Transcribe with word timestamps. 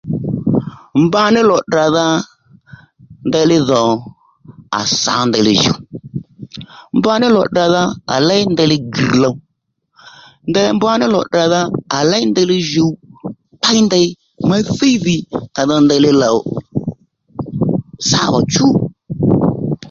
Mba 1.01 1.21
ní 1.33 1.41
lò 1.49 1.57
tdràdha 1.63 2.05
ndeyli 3.27 3.57
dhò 3.69 3.81
à 4.79 4.81
sa 5.01 5.13
ndeyli 5.27 5.53
jùw 5.63 5.79
mba 6.97 7.13
ní 7.21 7.27
lò 7.35 7.41
tdràdha 7.49 7.83
à 8.13 8.15
léy 8.27 8.43
ndeyli 8.51 8.77
grr̀ 8.93 9.13
low 9.23 9.35
ndèy 10.49 10.65
nì 10.67 10.75
mba 10.77 10.91
ní 10.99 11.05
lò 11.15 11.21
tdràdha 11.27 11.61
à 11.97 11.99
léy 12.11 12.23
ndeylí 12.29 12.57
jùw 12.71 12.91
pey 13.61 13.79
ndèy 13.87 14.07
má 14.49 14.55
thíy 14.75 14.95
dhì 15.05 15.15
kà 15.55 15.61
dho 15.69 15.75
ndeylí 15.85 16.11
lòw 16.21 16.37
sáwà 18.09 18.39
chú 18.53 18.65